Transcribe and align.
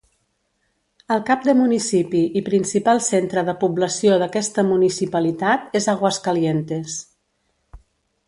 El 1.15 1.19
cap 1.25 1.43
de 1.47 1.53
municipi 1.57 2.21
i 2.41 2.43
principal 2.47 3.01
centre 3.07 3.43
de 3.49 3.55
població 3.63 4.15
d'aquesta 4.23 4.65
municipalitat 4.69 5.79
és 5.81 5.89
Aguascalientes. 5.95 6.97